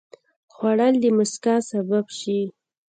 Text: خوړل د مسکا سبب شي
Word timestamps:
خوړل 0.53 0.93
د 1.03 1.05
مسکا 1.17 1.55
سبب 1.69 2.05
شي 2.19 2.39